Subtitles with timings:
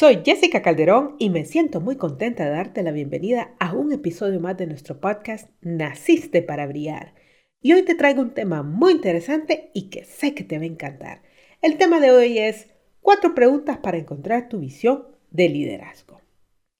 [0.00, 4.40] Soy Jessica Calderón y me siento muy contenta de darte la bienvenida a un episodio
[4.40, 7.12] más de nuestro podcast Naciste para Brillar.
[7.60, 10.68] Y hoy te traigo un tema muy interesante y que sé que te va a
[10.68, 11.20] encantar.
[11.60, 12.68] El tema de hoy es
[13.02, 16.22] cuatro preguntas para encontrar tu visión de liderazgo.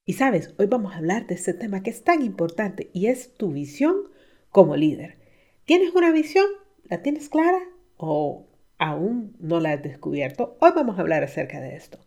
[0.06, 3.34] Y sabes, hoy vamos a hablar de este tema que es tan importante y es
[3.34, 3.96] tu visión
[4.48, 5.18] como líder.
[5.66, 6.46] ¿Tienes una visión?
[6.84, 7.60] ¿La tienes clara
[7.98, 8.48] o
[8.78, 10.56] aún no la has descubierto?
[10.58, 11.98] Hoy vamos a hablar acerca de esto.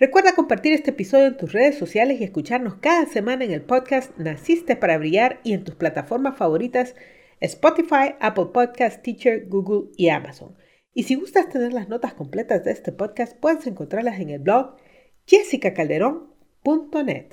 [0.00, 4.16] Recuerda compartir este episodio en tus redes sociales y escucharnos cada semana en el podcast
[4.16, 6.94] Naciste para Brillar y en tus plataformas favoritas
[7.40, 10.56] Spotify, Apple Podcast, Teacher, Google y Amazon.
[10.94, 14.74] Y si gustas tener las notas completas de este podcast, puedes encontrarlas en el blog
[15.26, 17.26] jessicacalderón.net.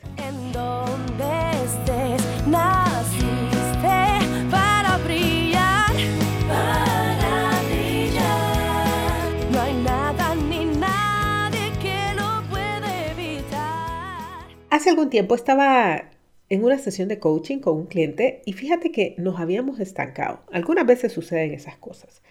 [14.78, 16.12] Hace algún tiempo estaba
[16.50, 20.44] en una sesión de coaching con un cliente y fíjate que nos habíamos estancado.
[20.52, 22.22] Algunas veces suceden esas cosas.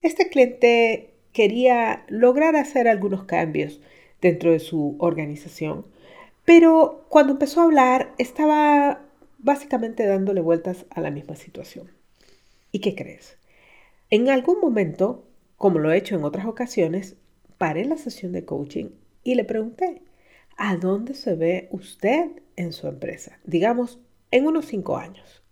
[0.00, 3.80] Este cliente quería lograr hacer algunos cambios
[4.20, 5.86] dentro de su organización,
[6.44, 9.02] pero cuando empezó a hablar estaba
[9.38, 11.88] básicamente dándole vueltas a la misma situación.
[12.72, 13.38] ¿Y qué crees?
[14.10, 15.24] En algún momento,
[15.56, 17.14] como lo he hecho en otras ocasiones,
[17.58, 18.86] paré la sesión de coaching
[19.22, 20.02] y le pregunté,
[20.56, 23.38] ¿a dónde se ve usted en su empresa?
[23.44, 25.42] Digamos, en unos cinco años.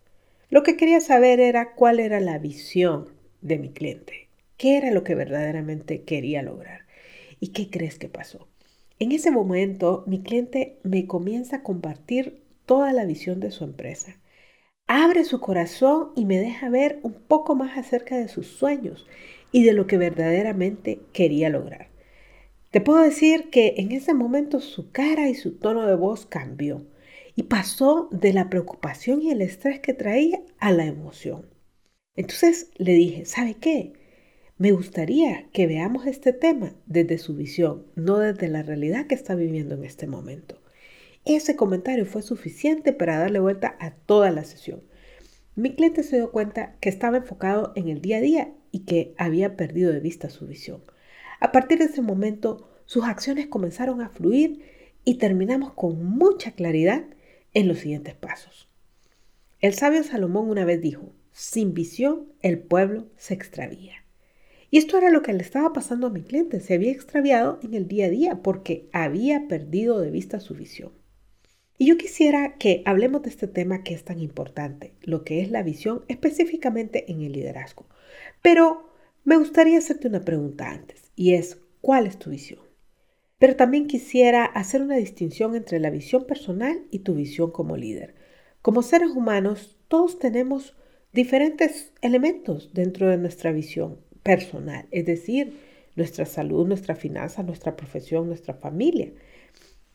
[0.49, 3.09] Lo que quería saber era cuál era la visión
[3.41, 6.81] de mi cliente, qué era lo que verdaderamente quería lograr.
[7.38, 8.49] ¿Y qué crees que pasó?
[8.99, 14.21] En ese momento, mi cliente me comienza a compartir toda la visión de su empresa.
[14.87, 19.06] Abre su corazón y me deja ver un poco más acerca de sus sueños
[19.53, 21.90] y de lo que verdaderamente quería lograr.
[22.70, 26.86] Te puedo decir que en ese momento su cara y su tono de voz cambió
[27.34, 31.47] y pasó de la preocupación y el estrés que traía a la emoción.
[32.14, 33.94] Entonces le dije, ¿sabe qué?
[34.56, 39.34] Me gustaría que veamos este tema desde su visión, no desde la realidad que está
[39.34, 40.62] viviendo en este momento.
[41.25, 44.84] Ese comentario fue suficiente para darle vuelta a toda la sesión.
[45.56, 49.12] Mi cliente se dio cuenta que estaba enfocado en el día a día y que
[49.19, 50.82] había perdido de vista su visión.
[51.41, 54.61] A partir de ese momento, sus acciones comenzaron a fluir
[55.05, 57.06] y terminamos con mucha claridad
[57.55, 58.69] en los siguientes pasos.
[59.61, 64.05] El sabio Salomón una vez dijo, sin visión el pueblo se extravía.
[64.71, 66.61] Y esto era lo que le estaba pasando a mi cliente.
[66.61, 70.93] Se había extraviado en el día a día porque había perdido de vista su visión.
[71.77, 75.50] Y yo quisiera que hablemos de este tema que es tan importante, lo que es
[75.50, 77.87] la visión específicamente en el liderazgo.
[78.43, 78.90] Pero
[79.31, 82.59] me gustaría hacerte una pregunta antes y es, ¿cuál es tu visión?
[83.39, 88.17] Pero también quisiera hacer una distinción entre la visión personal y tu visión como líder.
[88.61, 90.77] Como seres humanos, todos tenemos
[91.13, 95.61] diferentes elementos dentro de nuestra visión personal, es decir,
[95.95, 99.12] nuestra salud, nuestra finanza, nuestra profesión, nuestra familia.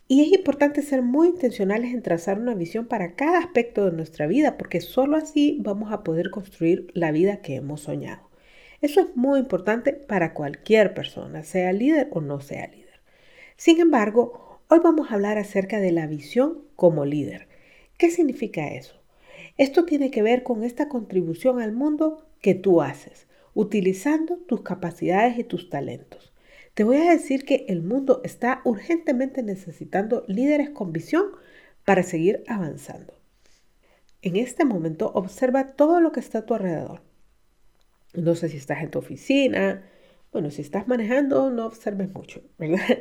[0.08, 4.28] Y es importante ser muy intencionales en trazar una visión para cada aspecto de nuestra
[4.28, 8.25] vida, porque solo así vamos a poder construir la vida que hemos soñado.
[8.86, 13.02] Eso es muy importante para cualquier persona, sea líder o no sea líder.
[13.58, 17.48] Sin embargo, hoy vamos a hablar acerca de la visión como líder.
[17.98, 19.02] ¿Qué significa eso?
[19.58, 23.26] Esto tiene que ver con esta contribución al mundo que tú haces
[23.56, 26.32] utilizando tus capacidades y tus talentos.
[26.76, 31.26] Te voy a decir que el mundo está urgentemente necesitando líderes con visión
[31.86, 33.16] para seguir avanzando.
[34.22, 37.05] En este momento observa todo lo que está a tu alrededor.
[38.18, 39.84] No sé si estás en tu oficina,
[40.32, 43.00] bueno, si estás manejando, no observes mucho, ¿verdad?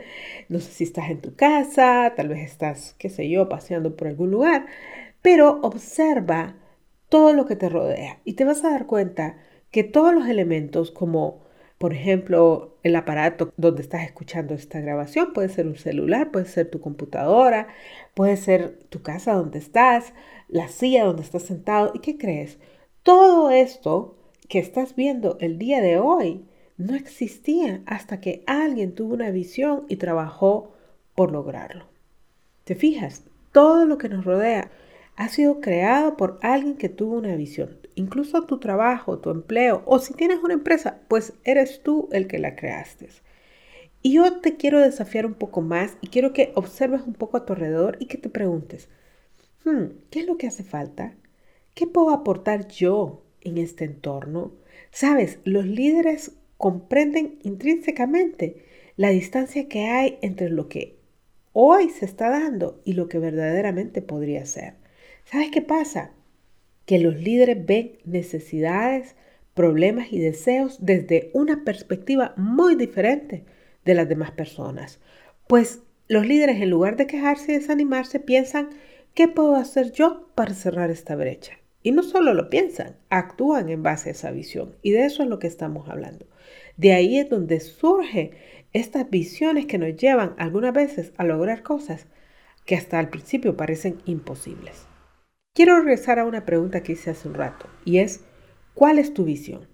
[0.49, 4.09] No sé si estás en tu casa, tal vez estás, qué sé yo, paseando por
[4.09, 4.67] algún lugar,
[5.23, 6.57] pero observa
[7.09, 9.39] todo lo que te rodea y te vas a dar cuenta
[9.71, 11.45] que todos los elementos como
[11.79, 16.71] por ejemplo, el aparato donde estás escuchando esta grabación puede ser un celular, puede ser
[16.71, 17.69] tu computadora,
[18.15, 20.15] puede ser tu casa donde estás,
[20.49, 21.91] la silla donde estás sentado.
[21.95, 22.59] ¿Y qué crees?
[23.03, 24.17] Todo esto
[24.49, 26.45] que estás viendo el día de hoy
[26.77, 30.73] no existía hasta que alguien tuvo una visión y trabajó
[31.15, 31.87] por lograrlo.
[32.65, 33.25] ¿Te fijas?
[33.53, 34.71] Todo lo que nos rodea
[35.17, 37.79] ha sido creado por alguien que tuvo una visión.
[37.95, 42.39] Incluso tu trabajo, tu empleo o si tienes una empresa, pues eres tú el que
[42.39, 43.09] la creaste.
[44.03, 47.47] Y yo te quiero desafiar un poco más y quiero que observes un poco a
[47.47, 48.89] tu alrededor y que te preguntes,
[49.65, 51.15] hmm, ¿qué es lo que hace falta?
[51.75, 54.53] ¿Qué puedo aportar yo en este entorno?
[54.91, 58.65] Sabes, los líderes comprenden intrínsecamente
[58.97, 60.99] la distancia que hay entre lo que
[61.53, 64.75] hoy se está dando y lo que verdaderamente podría ser.
[65.25, 66.13] ¿Sabes qué pasa?
[66.87, 69.17] Que los líderes ven necesidades,
[69.55, 73.45] problemas y deseos desde una perspectiva muy diferente
[73.85, 75.01] de las demás personas.
[75.49, 78.71] Pues los líderes en lugar de quejarse y desanimarse piensan,
[79.15, 81.59] ¿qué puedo hacer yo para cerrar esta brecha?
[81.85, 84.75] Y no solo lo piensan, actúan en base a esa visión.
[84.81, 86.27] Y de eso es lo que estamos hablando.
[86.79, 88.31] De ahí es donde surgen
[88.73, 92.07] estas visiones que nos llevan algunas veces a lograr cosas
[92.65, 94.87] que hasta al principio parecen imposibles.
[95.55, 98.25] Quiero regresar a una pregunta que hice hace un rato y es,
[98.73, 99.69] ¿cuál es tu visión?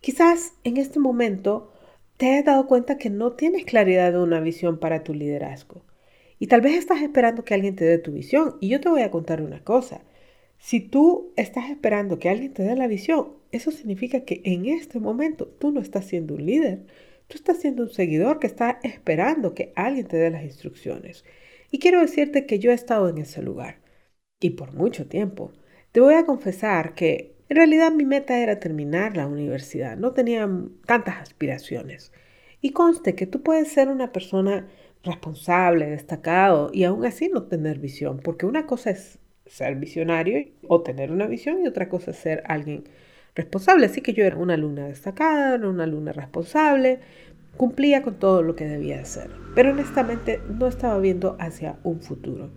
[0.00, 1.70] Quizás en este momento
[2.16, 5.82] te has dado cuenta que no tienes claridad de una visión para tu liderazgo.
[6.38, 8.56] Y tal vez estás esperando que alguien te dé tu visión.
[8.60, 10.00] Y yo te voy a contar una cosa.
[10.58, 14.98] Si tú estás esperando que alguien te dé la visión, eso significa que en este
[15.00, 16.86] momento tú no estás siendo un líder.
[17.28, 21.24] Tú estás siendo un seguidor que está esperando que alguien te dé las instrucciones.
[21.70, 23.80] Y quiero decirte que yo he estado en ese lugar.
[24.40, 25.52] Y por mucho tiempo.
[25.92, 30.48] Te voy a confesar que en realidad mi meta era terminar la universidad, no tenía
[30.84, 32.12] tantas aspiraciones.
[32.60, 34.68] Y conste que tú puedes ser una persona
[35.04, 40.82] responsable, destacado y aún así no tener visión, porque una cosa es ser visionario o
[40.82, 42.84] tener una visión y otra cosa ser alguien
[43.34, 43.86] responsable.
[43.86, 47.00] Así que yo era una alumna destacada, una alumna responsable,
[47.56, 52.50] cumplía con todo lo que debía hacer, pero honestamente no estaba viendo hacia un futuro.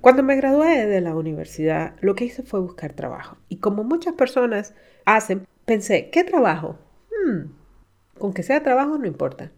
[0.00, 3.38] Cuando me gradué de la universidad, lo que hice fue buscar trabajo.
[3.48, 4.74] Y como muchas personas
[5.06, 6.78] hacen, pensé, ¿qué trabajo?
[7.10, 7.52] Hmm,
[8.18, 9.50] con que sea trabajo no importa.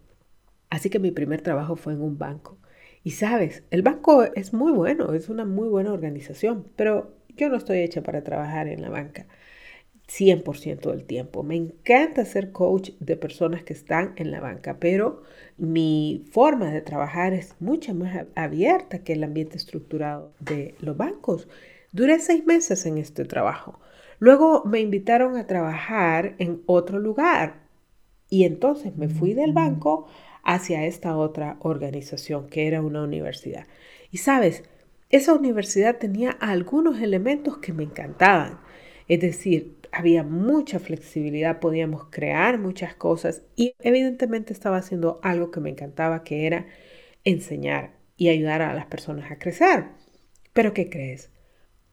[0.70, 2.58] Así que mi primer trabajo fue en un banco.
[3.06, 7.54] Y sabes, el banco es muy bueno, es una muy buena organización, pero yo no
[7.56, 9.28] estoy hecha para trabajar en la banca.
[10.08, 11.44] 100% del tiempo.
[11.44, 15.22] Me encanta ser coach de personas que están en la banca, pero
[15.56, 21.46] mi forma de trabajar es mucho más abierta que el ambiente estructurado de los bancos.
[21.92, 23.78] Duré seis meses en este trabajo.
[24.18, 27.68] Luego me invitaron a trabajar en otro lugar
[28.28, 30.08] y entonces me fui del banco
[30.46, 33.66] hacia esta otra organización que era una universidad.
[34.12, 34.62] Y sabes,
[35.10, 38.60] esa universidad tenía algunos elementos que me encantaban.
[39.08, 45.60] Es decir, había mucha flexibilidad, podíamos crear muchas cosas y evidentemente estaba haciendo algo que
[45.60, 46.66] me encantaba, que era
[47.24, 49.86] enseñar y ayudar a las personas a crecer.
[50.52, 51.30] Pero ¿qué crees?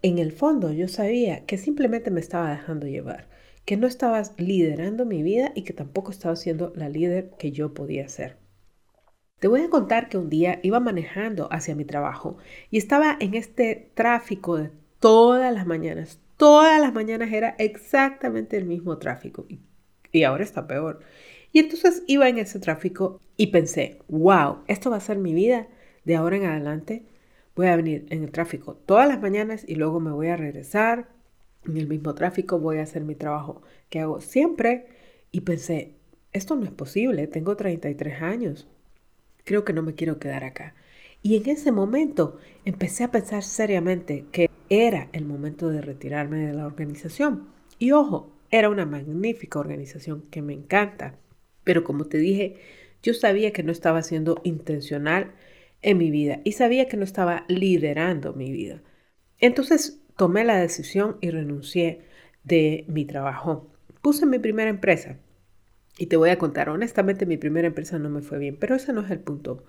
[0.04, 3.30] En el fondo yo sabía que simplemente me estaba dejando llevar,
[3.66, 7.74] que no estabas liderando mi vida y que tampoco estaba siendo la líder que yo
[7.74, 8.43] podía ser.
[9.44, 12.38] Te voy a contar que un día iba manejando hacia mi trabajo
[12.72, 18.64] y estaba en este tráfico de todas las mañanas, todas las mañanas era exactamente el
[18.64, 19.46] mismo tráfico
[20.14, 21.02] y, ahora está peor.
[21.52, 25.68] Y entonces iba en ese tráfico y pensé, wow, esto va a ser mi vida
[26.06, 27.04] de ahora en adelante.
[27.54, 31.10] Voy a venir en el tráfico todas las mañanas y luego me voy a regresar
[31.66, 34.86] en el mismo tráfico, voy a hacer mi trabajo que hago siempre.
[35.34, 35.96] Y pensé,
[36.32, 38.70] esto no es posible, tengo 33 años.
[39.44, 40.76] Creo que no me quiero quedar acá.
[41.22, 46.54] Y en ese momento empecé a pensar seriamente que era el momento de retirarme de
[46.54, 47.48] la organización.
[47.80, 51.18] Y ojo, era una magnífica organización que me encanta.
[51.64, 52.58] Pero como te dije,
[53.02, 55.32] yo sabía que no estaba siendo intencional
[55.82, 58.82] en mi vida y sabía que no estaba liderando mi vida.
[59.40, 62.02] Entonces tomé la decisión y renuncié
[62.44, 63.70] de mi trabajo.
[64.02, 65.18] Puse mi primera empresa.
[65.98, 68.94] Y te voy a contar, honestamente mi primera empresa no me fue bien, pero ese
[68.94, 69.64] no es el punto.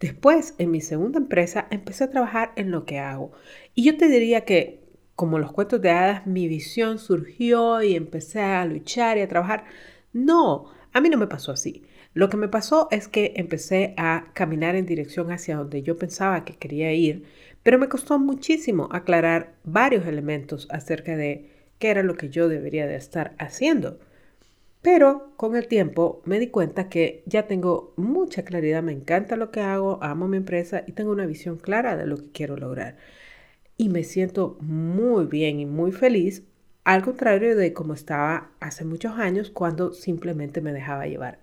[0.00, 3.32] Después, en mi segunda empresa, empecé a trabajar en lo que hago.
[3.74, 4.80] Y yo te diría que,
[5.16, 9.64] como los cuentos de hadas, mi visión surgió y empecé a luchar y a trabajar.
[10.12, 11.84] No, a mí no me pasó así.
[12.12, 16.44] Lo que me pasó es que empecé a caminar en dirección hacia donde yo pensaba
[16.44, 17.24] que quería ir,
[17.64, 22.86] pero me costó muchísimo aclarar varios elementos acerca de qué era lo que yo debería
[22.86, 23.98] de estar haciendo.
[24.84, 29.50] Pero con el tiempo me di cuenta que ya tengo mucha claridad, me encanta lo
[29.50, 32.98] que hago, amo mi empresa y tengo una visión clara de lo que quiero lograr.
[33.78, 36.42] Y me siento muy bien y muy feliz
[36.84, 41.38] al contrario de como estaba hace muchos años cuando simplemente me dejaba llevar.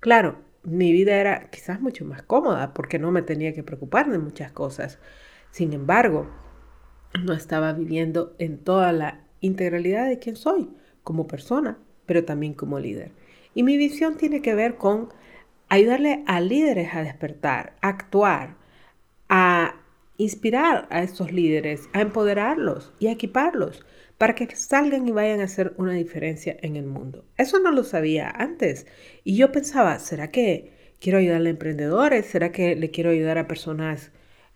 [0.00, 4.18] Claro, mi vida era quizás mucho más cómoda porque no me tenía que preocupar de
[4.18, 4.98] muchas cosas.
[5.50, 6.26] Sin embargo,
[7.22, 10.70] no estaba viviendo en toda la integralidad de quién soy
[11.02, 11.78] como persona,
[12.08, 13.12] pero también como líder.
[13.54, 15.10] Y mi visión tiene que ver con
[15.68, 18.56] ayudarle a líderes a despertar, a actuar,
[19.28, 19.76] a
[20.16, 23.84] inspirar a estos líderes, a empoderarlos y a equiparlos
[24.16, 27.24] para que salgan y vayan a hacer una diferencia en el mundo.
[27.36, 28.86] Eso no lo sabía antes.
[29.22, 32.26] Y yo pensaba, ¿será que quiero ayudarle a emprendedores?
[32.26, 34.10] ¿Será que le quiero ayudar a personas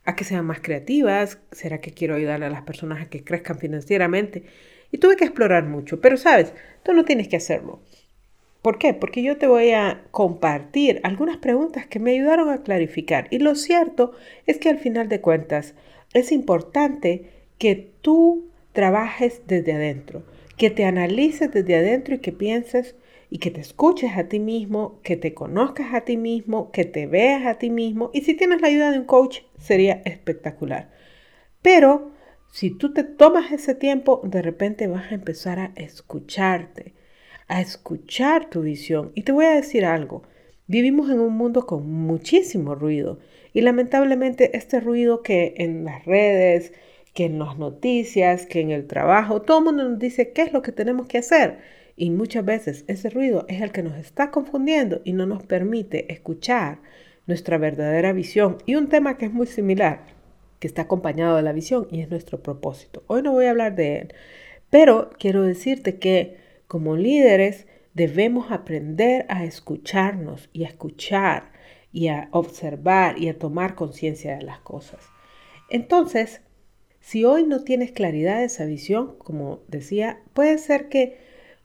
[0.04, 1.38] a que sean más creativas?
[1.52, 4.44] ¿Será que quiero ayudarle a las personas a que crezcan financieramente?
[4.92, 6.52] Y tuve que explorar mucho, pero sabes,
[6.84, 7.80] tú no tienes que hacerlo.
[8.62, 8.94] ¿Por qué?
[8.94, 13.26] Porque yo te voy a compartir algunas preguntas que me ayudaron a clarificar.
[13.30, 14.12] Y lo cierto
[14.46, 15.74] es que al final de cuentas
[16.14, 17.24] es importante
[17.58, 20.22] que tú trabajes desde adentro,
[20.56, 22.94] que te analices desde adentro y que pienses
[23.30, 27.06] y que te escuches a ti mismo, que te conozcas a ti mismo, que te
[27.06, 28.10] veas a ti mismo.
[28.12, 30.90] Y si tienes la ayuda de un coach, sería espectacular.
[31.62, 32.12] Pero
[32.52, 36.94] si tú te tomas ese tiempo, de repente vas a empezar a escucharte
[37.52, 39.12] a escuchar tu visión.
[39.14, 40.22] Y te voy a decir algo,
[40.66, 43.18] vivimos en un mundo con muchísimo ruido
[43.52, 46.72] y lamentablemente este ruido que en las redes,
[47.12, 50.54] que en las noticias, que en el trabajo, todo el mundo nos dice qué es
[50.54, 51.58] lo que tenemos que hacer.
[51.94, 56.10] Y muchas veces ese ruido es el que nos está confundiendo y no nos permite
[56.10, 56.78] escuchar
[57.26, 58.56] nuestra verdadera visión.
[58.64, 60.06] Y un tema que es muy similar,
[60.62, 63.02] que está acompañado de la visión y es nuestro propósito.
[63.08, 64.14] Hoy no voy a hablar de él,
[64.70, 66.36] pero quiero decirte que
[66.68, 71.50] como líderes debemos aprender a escucharnos y a escuchar
[71.90, 75.00] y a observar y a tomar conciencia de las cosas.
[75.68, 76.42] Entonces,
[77.00, 81.18] si hoy no tienes claridad de esa visión, como decía, puede ser que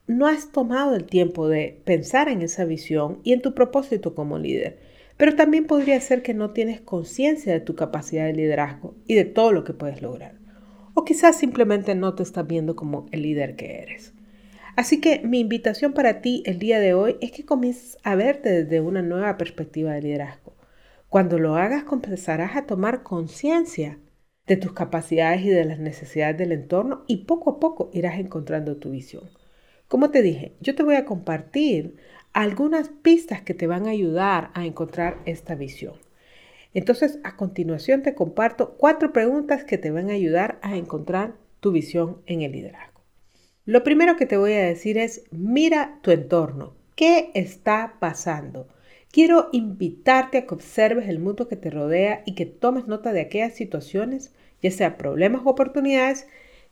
[0.07, 4.39] no has tomado el tiempo de pensar en esa visión y en tu propósito como
[4.39, 4.79] líder.
[5.17, 9.25] Pero también podría ser que no tienes conciencia de tu capacidad de liderazgo y de
[9.25, 10.36] todo lo que puedes lograr.
[10.93, 14.13] O quizás simplemente no te estás viendo como el líder que eres.
[14.75, 18.63] Así que mi invitación para ti el día de hoy es que comiences a verte
[18.63, 20.55] desde una nueva perspectiva de liderazgo.
[21.09, 23.97] Cuando lo hagas, comenzarás a tomar conciencia
[24.45, 28.77] de tus capacidades y de las necesidades del entorno y poco a poco irás encontrando
[28.77, 29.24] tu visión.
[29.88, 31.95] Como te dije, yo te voy a compartir
[32.34, 35.96] algunas pistas que te van a ayudar a encontrar esta visión.
[36.74, 41.72] Entonces, a continuación te comparto cuatro preguntas que te van a ayudar a encontrar tu
[41.72, 43.01] visión en el liderazgo.
[43.65, 46.75] Lo primero que te voy a decir es, mira tu entorno.
[46.96, 48.67] ¿Qué está pasando?
[49.12, 53.22] Quiero invitarte a que observes el mundo que te rodea y que tomes nota de
[53.22, 56.27] aquellas situaciones, ya sea problemas o oportunidades,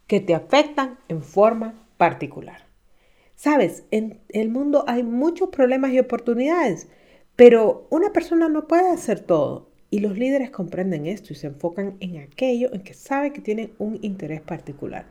[0.07, 2.64] que te afectan en forma particular.
[3.35, 6.87] Sabes, en el mundo hay muchos problemas y oportunidades,
[7.35, 9.69] pero una persona no puede hacer todo.
[9.91, 13.73] Y los líderes comprenden esto y se enfocan en aquello en que sabe que tienen
[13.77, 15.05] un interés particular.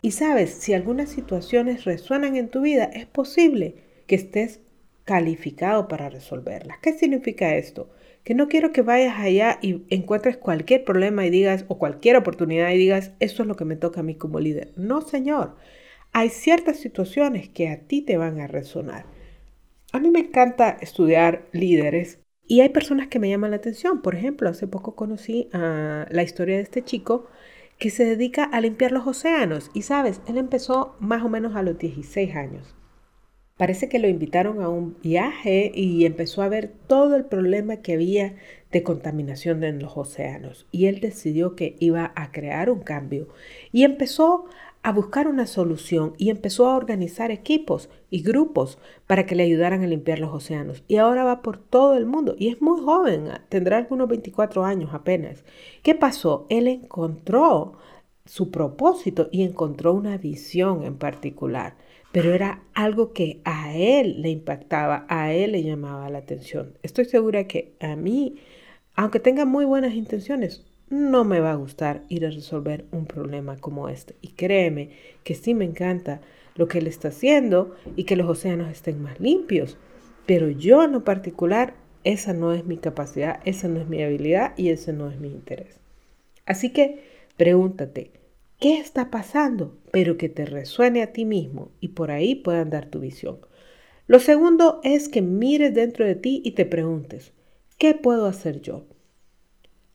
[0.00, 3.76] Y sabes, si algunas situaciones resuenan en tu vida, es posible
[4.06, 4.60] que estés
[5.04, 6.78] calificado para resolverlas.
[6.82, 7.90] ¿Qué significa esto?
[8.24, 12.70] Que no quiero que vayas allá y encuentres cualquier problema y digas, o cualquier oportunidad
[12.70, 14.72] y digas, esto es lo que me toca a mí como líder.
[14.76, 15.56] No, señor.
[16.14, 19.06] Hay ciertas situaciones que a ti te van a resonar.
[19.92, 24.02] A mí me encanta estudiar líderes y hay personas que me llaman la atención.
[24.02, 27.28] Por ejemplo, hace poco conocí a la historia de este chico
[27.78, 29.70] que se dedica a limpiar los océanos.
[29.72, 32.74] Y sabes, él empezó más o menos a los 16 años.
[33.56, 37.94] Parece que lo invitaron a un viaje y empezó a ver todo el problema que
[37.94, 38.34] había
[38.70, 40.66] de contaminación en los océanos.
[40.72, 43.28] Y él decidió que iba a crear un cambio.
[43.72, 44.44] Y empezó
[44.82, 49.82] a buscar una solución y empezó a organizar equipos y grupos para que le ayudaran
[49.82, 50.82] a limpiar los océanos.
[50.88, 54.90] Y ahora va por todo el mundo y es muy joven, tendrá algunos 24 años
[54.92, 55.44] apenas.
[55.82, 56.46] ¿Qué pasó?
[56.48, 57.74] Él encontró
[58.24, 61.76] su propósito y encontró una visión en particular,
[62.10, 66.76] pero era algo que a él le impactaba, a él le llamaba la atención.
[66.82, 68.36] Estoy segura que a mí,
[68.94, 73.56] aunque tenga muy buenas intenciones, no me va a gustar ir a resolver un problema
[73.56, 74.14] como este.
[74.20, 74.90] Y créeme
[75.24, 76.20] que sí me encanta
[76.54, 79.78] lo que él está haciendo y que los océanos estén más limpios.
[80.26, 81.72] Pero yo en lo particular,
[82.04, 85.28] esa no es mi capacidad, esa no es mi habilidad y ese no es mi
[85.28, 85.80] interés.
[86.44, 87.02] Así que
[87.38, 88.10] pregúntate,
[88.60, 89.78] ¿qué está pasando?
[89.92, 93.38] Pero que te resuene a ti mismo y por ahí puedan dar tu visión.
[94.06, 97.32] Lo segundo es que mires dentro de ti y te preguntes,
[97.78, 98.84] ¿qué puedo hacer yo?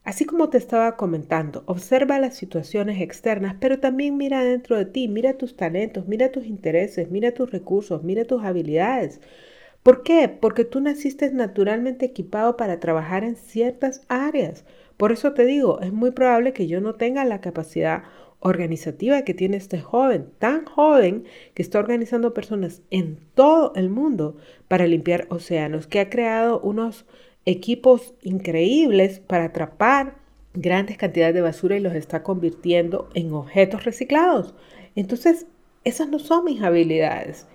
[0.08, 5.10] Así como te estaba comentando, observa las situaciones externas, pero también mira dentro de ti,
[5.10, 9.20] mira tus talentos, mira tus intereses, mira tus recursos, mira tus habilidades.
[9.84, 10.30] ¿Por qué?
[10.30, 14.64] Porque tú naciste naturalmente equipado para trabajar en ciertas áreas.
[14.96, 18.04] Por eso te digo, es muy probable que yo no tenga la capacidad
[18.40, 24.38] organizativa que tiene este joven, tan joven que está organizando personas en todo el mundo
[24.70, 27.06] para limpiar océanos, que ha creado unos
[27.48, 30.18] equipos increíbles para atrapar
[30.54, 34.54] grandes cantidades de basura y los está convirtiendo en objetos reciclados.
[34.96, 35.48] Entonces,
[35.86, 37.48] esas no son mis habilidades.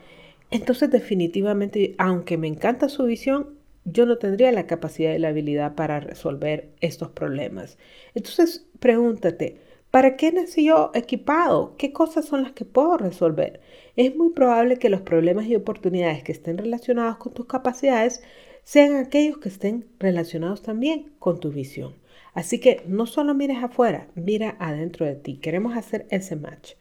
[0.50, 3.50] Entonces, definitivamente, aunque me encanta su visión,
[3.84, 7.76] yo no tendría la capacidad y la habilidad para resolver estos problemas.
[8.14, 9.58] Entonces, pregúntate,
[9.90, 11.76] ¿para qué nací yo equipado?
[11.76, 13.60] ¿Qué cosas son las que puedo resolver?
[13.96, 18.22] Es muy probable que los problemas y oportunidades que estén relacionados con tus capacidades
[18.64, 21.94] sean aquellos que estén relacionados también con tu visión.
[22.34, 25.36] Así que no solo mires afuera, mira adentro de ti.
[25.36, 26.72] Queremos hacer ese match.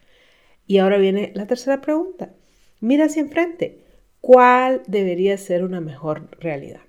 [0.67, 2.33] Y ahora viene la tercera pregunta.
[2.79, 3.79] Mira hacia enfrente.
[4.21, 6.81] ¿Cuál debería ser una mejor realidad?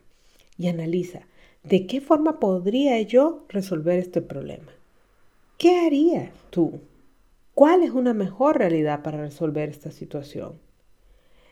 [0.58, 1.26] Y analiza,
[1.62, 4.70] ¿de qué forma podría yo resolver este problema?
[5.58, 6.80] ¿Qué harías tú?
[7.54, 10.60] ¿Cuál es una mejor realidad para resolver esta situación?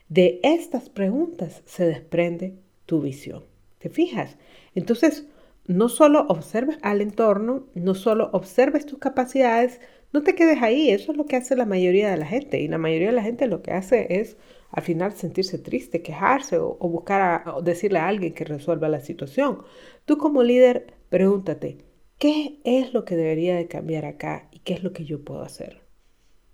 [0.07, 2.55] De estas preguntas se desprende
[2.91, 3.45] tu visión.
[3.77, 4.37] ¿Te fijas?
[4.75, 5.25] Entonces,
[5.65, 9.79] no solo observes al entorno, no solo observes tus capacidades,
[10.11, 10.89] no te quedes ahí.
[10.89, 12.59] Eso es lo que hace la mayoría de la gente.
[12.59, 14.35] Y la mayoría de la gente lo que hace es
[14.71, 19.59] al final sentirse triste, quejarse o, buscar a, decirle a alguien que resuelva la situación.
[20.03, 21.77] Tú como líder, pregúntate,
[22.17, 25.43] ¿qué es lo que debería de cambiar acá y qué es lo que yo puedo
[25.43, 25.79] hacer?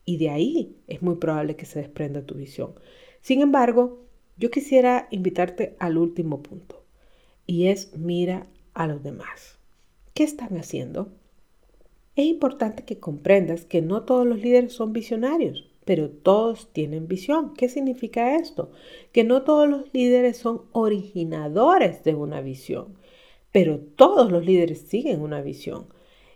[0.05, 2.75] Y de ahí es muy probable que se desprenda tu visión.
[3.21, 4.06] Sin embargo,
[4.37, 6.83] yo quisiera invitarte al último punto
[7.45, 9.57] y es mira a los demás.
[10.13, 11.09] ¿Qué están haciendo?
[12.15, 17.53] Es importante que comprendas que no todos los líderes son visionarios, pero todos tienen visión.
[17.53, 18.71] ¿Qué significa esto?
[19.11, 22.95] Que no todos los líderes son originadores de una visión,
[23.51, 25.87] pero todos los líderes siguen una visión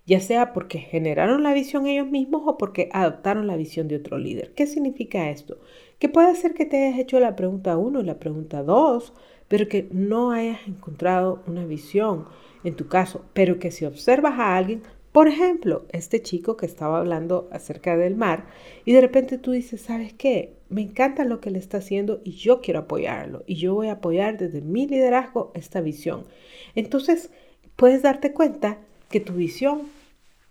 [0.06, 4.17] ya sea porque generaron la visión ellos mismos o porque adoptaron la visión de otro
[4.17, 4.54] líder.
[4.54, 5.60] ¿Qué significa esto?
[6.02, 9.14] Que puede ser que te hayas hecho la pregunta 1 y la pregunta 2,
[9.48, 12.26] pero que no hayas encontrado una visión
[12.64, 16.98] en tu caso, pero que si observas a alguien, por ejemplo, este chico que estaba
[16.98, 18.48] hablando acerca del mar
[18.84, 20.56] y de repente tú dices, ¿sabes qué?
[20.70, 23.94] Me encanta lo que le está haciendo y yo quiero apoyarlo y yo voy a
[23.94, 26.26] apoyar desde mi liderazgo esta visión.
[26.74, 27.30] Entonces,
[27.76, 29.84] puedes darte cuenta que tu visión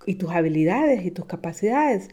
[0.07, 2.09] y tus habilidades y tus capacidades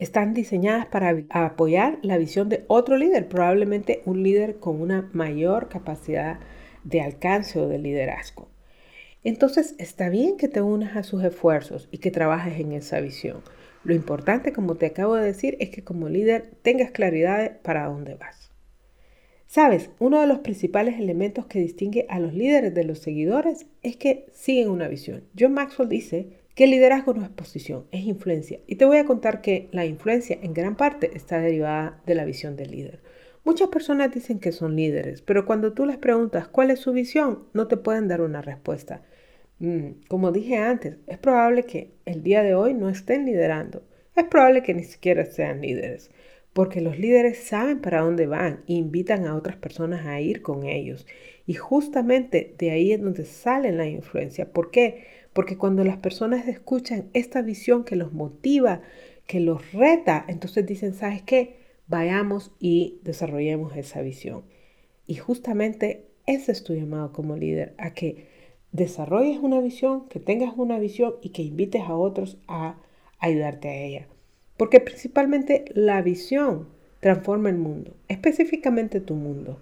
[0.00, 5.68] están diseñadas para apoyar la visión de otro líder, probablemente un líder con una mayor
[5.68, 6.40] capacidad
[6.82, 8.48] de alcance o de liderazgo.
[9.22, 13.42] Entonces está bien que te unas a sus esfuerzos y que trabajes en esa visión.
[13.84, 18.14] Lo importante, como te acabo de decir, es que como líder tengas claridad para dónde
[18.14, 18.50] vas.
[19.46, 23.96] Sabes, uno de los principales elementos que distingue a los líderes de los seguidores es
[23.96, 25.24] que siguen una visión.
[25.38, 28.60] John Maxwell dice que el liderazgo no es posición, es influencia.
[28.66, 32.24] Y te voy a contar que la influencia en gran parte está derivada de la
[32.24, 33.00] visión del líder.
[33.44, 37.44] Muchas personas dicen que son líderes, pero cuando tú les preguntas cuál es su visión,
[37.54, 39.02] no te pueden dar una respuesta.
[39.58, 43.82] Mm, como dije antes, es probable que el día de hoy no estén liderando.
[44.14, 46.10] Es probable que ni siquiera sean líderes
[46.52, 50.64] porque los líderes saben para dónde van e invitan a otras personas a ir con
[50.64, 51.06] ellos.
[51.50, 54.52] Y justamente de ahí es donde sale la influencia.
[54.52, 55.02] ¿Por qué?
[55.32, 58.82] Porque cuando las personas escuchan esta visión que los motiva,
[59.26, 61.56] que los reta, entonces dicen, ¿sabes qué?
[61.88, 64.44] Vayamos y desarrollemos esa visión.
[65.08, 68.28] Y justamente ese es tu llamado como líder, a que
[68.70, 72.78] desarrolles una visión, que tengas una visión y que invites a otros a
[73.18, 74.06] ayudarte a ella.
[74.56, 76.68] Porque principalmente la visión
[77.00, 79.58] transforma el mundo, específicamente tu mundo.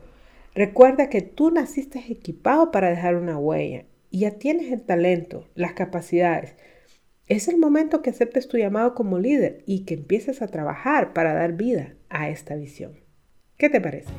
[0.59, 5.75] Recuerda que tú naciste equipado para dejar una huella y ya tienes el talento, las
[5.75, 6.57] capacidades.
[7.29, 11.33] Es el momento que aceptes tu llamado como líder y que empieces a trabajar para
[11.33, 12.99] dar vida a esta visión.
[13.57, 14.11] ¿Qué te parece?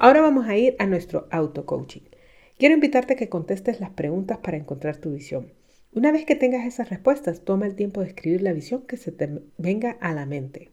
[0.00, 2.02] Ahora vamos a ir a nuestro auto-coaching.
[2.56, 5.52] Quiero invitarte a que contestes las preguntas para encontrar tu visión.
[5.92, 9.10] Una vez que tengas esas respuestas, toma el tiempo de escribir la visión que se
[9.10, 10.70] te venga a la mente.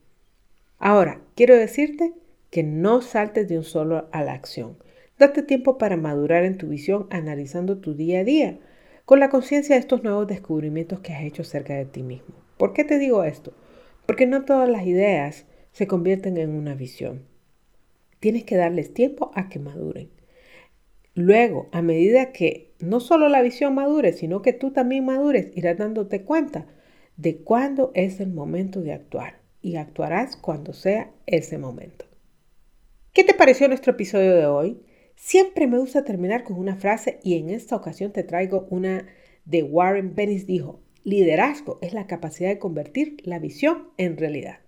[0.77, 2.13] Ahora, quiero decirte
[2.51, 4.77] que no saltes de un solo a la acción.
[5.17, 8.59] Date tiempo para madurar en tu visión analizando tu día a día.
[9.05, 12.35] con la conciencia de estos nuevos descubrimientos que has hecho acerca de ti mismo.
[12.57, 13.53] ¿Por qué te digo esto?
[14.05, 17.21] Porque no todas las ideas se convierten en una visión.
[18.25, 20.09] Tienes que darles tiempo a que maduren.
[21.13, 25.77] Luego, a medida que no solo la visión madure, sino que tú también madures, irás
[25.77, 26.65] dándote cuenta
[27.17, 32.05] de cuándo es el momento de actuar y actuarás cuando sea ese momento.
[33.13, 34.81] ¿Qué te pareció nuestro episodio de hoy?
[35.13, 39.05] Siempre me gusta terminar con una frase y en esta ocasión te traigo una
[39.45, 44.64] de Warren Bennis dijo, liderazgo es la capacidad de convertir la visión en realidad.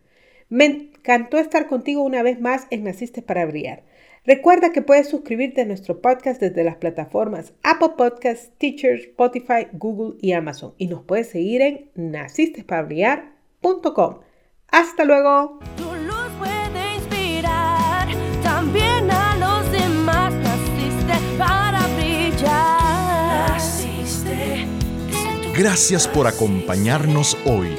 [0.50, 3.84] Me encantó estar contigo una vez más en Naciste para Brillar.
[4.26, 10.18] Recuerda que puedes suscribirte a nuestro podcast desde las plataformas Apple Podcasts, Teachers, Spotify, Google
[10.22, 10.74] y Amazon.
[10.78, 14.20] Y nos puedes seguir en nacistesparabrillar.com.
[14.68, 15.60] Hasta luego.
[15.78, 18.10] Tu luz puede inspirar
[18.44, 20.34] también a los demás.
[20.34, 23.52] Naciste para brillar.
[23.52, 24.66] Naciste.
[25.58, 27.70] Gracias por acompañarnos hoy.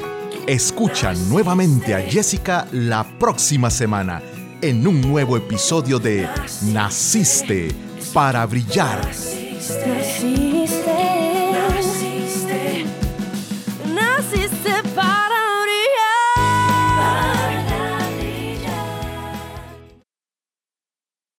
[0.49, 4.19] Escucha nuevamente a Jessica la próxima semana
[4.63, 6.27] en un nuevo episodio de
[6.73, 7.67] Naciste
[8.15, 8.99] para brillar.